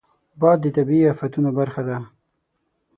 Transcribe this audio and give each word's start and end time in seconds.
باد 0.39 0.57
د 0.63 0.67
طبیعي 0.77 1.05
افتونو 1.13 1.49
برخه 1.59 1.81
ده 1.87 1.97